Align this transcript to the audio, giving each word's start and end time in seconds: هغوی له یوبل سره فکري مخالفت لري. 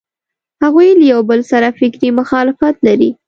هغوی 0.63 0.89
له 0.99 1.05
یوبل 1.13 1.39
سره 1.51 1.67
فکري 1.79 2.09
مخالفت 2.19 2.75
لري. 2.87 3.09